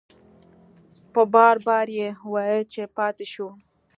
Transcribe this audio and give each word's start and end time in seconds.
په 1.13 1.21
بار 1.33 1.55
بار 1.67 1.87
یې 1.97 2.07
وویل 2.29 2.63
چې 2.73 2.81
پاتې 2.97 3.25
شو. 3.33 3.47